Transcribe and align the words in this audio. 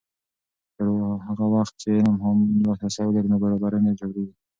پر 0.75 0.87
هغه 1.27 1.45
وخت 1.55 1.73
چې 1.81 1.87
علم 1.97 2.15
عام 2.23 2.37
لاسرسی 2.67 3.01
ولري، 3.05 3.27
نابرابري 3.31 3.79
نه 3.85 3.91
ژورېږي. 3.99 4.33